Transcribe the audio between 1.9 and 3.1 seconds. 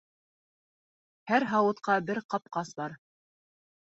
бер ҡапҡас бар.